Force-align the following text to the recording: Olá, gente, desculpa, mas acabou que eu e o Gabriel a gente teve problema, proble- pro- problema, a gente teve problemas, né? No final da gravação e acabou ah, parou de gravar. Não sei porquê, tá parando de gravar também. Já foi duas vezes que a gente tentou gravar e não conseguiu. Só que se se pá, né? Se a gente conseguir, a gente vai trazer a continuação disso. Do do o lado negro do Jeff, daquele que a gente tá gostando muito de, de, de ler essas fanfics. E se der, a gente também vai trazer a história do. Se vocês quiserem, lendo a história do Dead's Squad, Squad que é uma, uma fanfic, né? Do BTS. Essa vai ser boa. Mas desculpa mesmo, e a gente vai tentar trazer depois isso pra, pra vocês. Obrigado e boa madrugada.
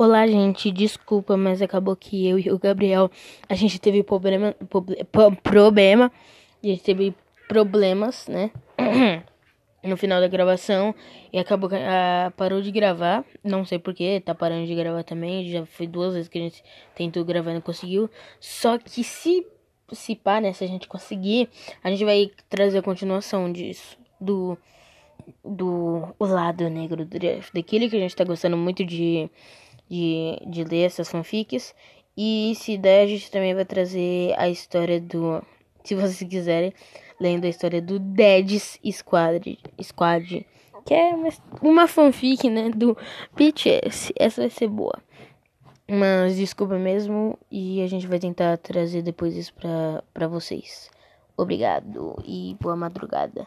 Olá, 0.00 0.26
gente, 0.28 0.70
desculpa, 0.70 1.36
mas 1.36 1.60
acabou 1.60 1.96
que 1.96 2.24
eu 2.28 2.38
e 2.38 2.50
o 2.52 2.58
Gabriel 2.58 3.10
a 3.48 3.54
gente 3.54 3.80
teve 3.80 4.02
problema, 4.04 4.54
proble- 4.70 5.02
pro- 5.10 5.34
problema, 5.34 6.12
a 6.62 6.66
gente 6.66 6.82
teve 6.84 7.12
problemas, 7.48 8.26
né? 8.28 8.50
No 9.80 9.96
final 9.96 10.20
da 10.20 10.26
gravação 10.26 10.92
e 11.32 11.38
acabou 11.38 11.70
ah, 11.72 12.32
parou 12.36 12.60
de 12.60 12.70
gravar. 12.72 13.24
Não 13.44 13.64
sei 13.64 13.78
porquê, 13.78 14.20
tá 14.20 14.34
parando 14.34 14.66
de 14.66 14.74
gravar 14.74 15.04
também. 15.04 15.48
Já 15.48 15.64
foi 15.66 15.86
duas 15.86 16.14
vezes 16.14 16.28
que 16.28 16.36
a 16.36 16.42
gente 16.42 16.64
tentou 16.96 17.24
gravar 17.24 17.52
e 17.52 17.54
não 17.54 17.60
conseguiu. 17.60 18.10
Só 18.40 18.76
que 18.76 19.04
se 19.04 19.46
se 19.92 20.16
pá, 20.16 20.40
né? 20.40 20.52
Se 20.52 20.64
a 20.64 20.66
gente 20.66 20.88
conseguir, 20.88 21.48
a 21.82 21.90
gente 21.90 22.04
vai 22.04 22.28
trazer 22.50 22.78
a 22.78 22.82
continuação 22.82 23.50
disso. 23.52 23.96
Do 24.20 24.58
do 25.44 26.08
o 26.18 26.24
lado 26.26 26.68
negro 26.68 27.04
do 27.04 27.18
Jeff, 27.18 27.52
daquele 27.54 27.88
que 27.88 27.96
a 27.96 28.00
gente 28.00 28.16
tá 28.16 28.24
gostando 28.24 28.56
muito 28.56 28.84
de, 28.84 29.30
de, 29.88 30.38
de 30.46 30.64
ler 30.64 30.86
essas 30.86 31.08
fanfics. 31.08 31.74
E 32.16 32.52
se 32.56 32.76
der, 32.76 33.02
a 33.02 33.06
gente 33.06 33.30
também 33.30 33.54
vai 33.54 33.64
trazer 33.64 34.34
a 34.36 34.48
história 34.48 35.00
do. 35.00 35.42
Se 35.84 35.94
vocês 35.94 36.28
quiserem, 36.28 36.72
lendo 37.20 37.44
a 37.44 37.48
história 37.48 37.80
do 37.80 37.98
Dead's 37.98 38.78
Squad, 38.92 39.58
Squad 39.82 40.46
que 40.84 40.94
é 40.94 41.14
uma, 41.14 41.28
uma 41.60 41.86
fanfic, 41.86 42.48
né? 42.48 42.70
Do 42.70 42.96
BTS. 43.36 44.12
Essa 44.16 44.40
vai 44.40 44.50
ser 44.50 44.68
boa. 44.68 44.98
Mas 45.86 46.36
desculpa 46.36 46.78
mesmo, 46.78 47.38
e 47.50 47.82
a 47.82 47.86
gente 47.86 48.06
vai 48.06 48.18
tentar 48.18 48.56
trazer 48.56 49.02
depois 49.02 49.36
isso 49.36 49.52
pra, 49.54 50.02
pra 50.14 50.26
vocês. 50.26 50.90
Obrigado 51.36 52.16
e 52.24 52.56
boa 52.60 52.74
madrugada. 52.74 53.46